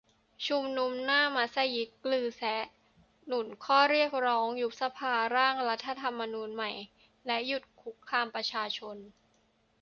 [0.47, 2.65] ชุมนุมหน้ามัสยิดกรือเซะ
[3.27, 6.71] หนุนข้อเรียกร้อง ยุบสภา ร่างรัฐธรรมนูญใหม่
[7.25, 8.97] และ หยุดคุกคามประชาชน